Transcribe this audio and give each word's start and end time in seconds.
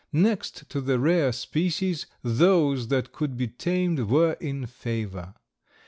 Next 0.13 0.67
to 0.71 0.81
the 0.81 0.97
rare 0.97 1.31
species 1.31 2.07
those 2.23 2.87
that 2.87 3.11
could 3.11 3.37
be 3.37 3.47
tamed 3.47 3.99
were 4.09 4.33
in 4.39 4.65
favor. 4.65 5.35